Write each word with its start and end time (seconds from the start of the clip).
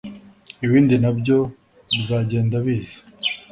ibindi 0.65 0.95
nabyo 1.03 1.37
bizagenda 1.97 2.55
biza 2.65 2.97